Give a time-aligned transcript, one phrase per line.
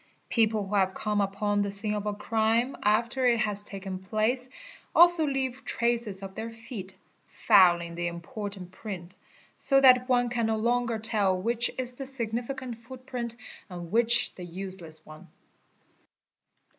[0.29, 4.49] People who» have come upon the scene of a crime after it has taken place
[4.95, 6.95] also leave traces of their feet,
[7.27, 9.15] fouling the important print,
[9.57, 13.35] so that one can no longer tell which is the significant footprint
[13.69, 15.27] and which the useless one.